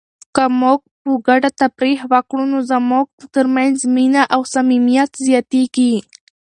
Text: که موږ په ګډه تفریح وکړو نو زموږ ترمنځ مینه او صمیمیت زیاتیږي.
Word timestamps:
که 0.35 0.43
موږ 0.61 0.79
په 1.01 1.11
ګډه 1.27 1.49
تفریح 1.61 1.99
وکړو 2.11 2.43
نو 2.51 2.57
زموږ 2.71 3.05
ترمنځ 3.33 3.77
مینه 3.95 4.23
او 4.33 4.41
صمیمیت 4.53 5.11
زیاتیږي. 5.27 5.93